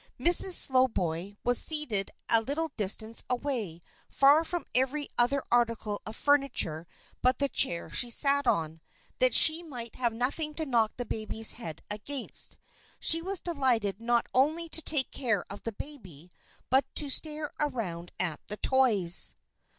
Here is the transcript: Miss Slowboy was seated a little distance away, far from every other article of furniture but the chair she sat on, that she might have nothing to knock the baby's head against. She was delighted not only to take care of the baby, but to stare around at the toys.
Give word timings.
Miss 0.17 0.39
Slowboy 0.39 1.35
was 1.43 1.59
seated 1.59 2.09
a 2.27 2.41
little 2.41 2.69
distance 2.75 3.23
away, 3.29 3.83
far 4.09 4.43
from 4.43 4.65
every 4.73 5.07
other 5.15 5.43
article 5.51 6.01
of 6.07 6.15
furniture 6.15 6.87
but 7.21 7.37
the 7.37 7.47
chair 7.47 7.91
she 7.91 8.09
sat 8.09 8.47
on, 8.47 8.81
that 9.19 9.35
she 9.35 9.61
might 9.61 9.93
have 9.97 10.11
nothing 10.11 10.55
to 10.55 10.65
knock 10.65 10.93
the 10.97 11.05
baby's 11.05 11.51
head 11.51 11.83
against. 11.91 12.57
She 12.99 13.21
was 13.21 13.41
delighted 13.41 14.01
not 14.01 14.25
only 14.33 14.67
to 14.69 14.81
take 14.81 15.11
care 15.11 15.45
of 15.51 15.61
the 15.61 15.71
baby, 15.73 16.31
but 16.71 16.83
to 16.95 17.11
stare 17.11 17.53
around 17.59 18.11
at 18.19 18.39
the 18.47 18.57
toys. 18.57 19.35